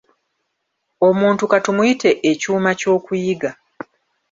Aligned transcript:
Omuntu 1.07 1.43
ka 1.51 1.57
tumuyite 1.65 2.09
ekyuma 2.31 2.71
ky'okuyiga. 2.79 3.51